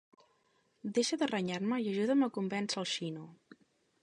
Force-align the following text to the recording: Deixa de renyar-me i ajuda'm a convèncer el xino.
Deixa 0.95 1.19
de 1.23 1.29
renyar-me 1.33 1.81
i 1.85 1.93
ajuda'm 1.93 2.29
a 2.29 2.33
convèncer 2.39 2.85
el 2.85 2.93
xino. 2.97 3.29